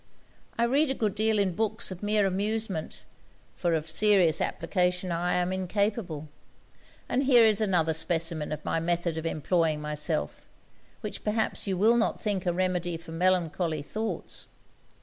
[0.57, 3.03] I read a good deal in books of mere amusement,
[3.55, 6.27] for of serious application I am incapable;
[7.07, 10.47] and here is another specimen of my method of employing myself,
[11.01, 14.47] which perhaps you will not think a remedy for melancholy thoughts.'